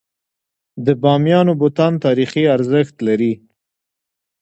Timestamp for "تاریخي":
2.05-2.43